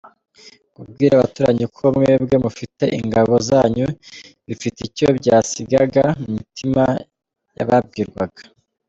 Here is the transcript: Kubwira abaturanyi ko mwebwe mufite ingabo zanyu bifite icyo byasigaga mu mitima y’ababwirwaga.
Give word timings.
Kubwira 0.75 1.13
abaturanyi 1.15 1.65
ko 1.75 1.83
mwebwe 1.95 2.35
mufite 2.45 2.83
ingabo 2.99 3.33
zanyu 3.49 3.87
bifite 4.47 4.79
icyo 4.89 5.07
byasigaga 5.17 6.03
mu 6.21 6.29
mitima 6.37 6.83
y’ababwirwaga. 7.57 8.41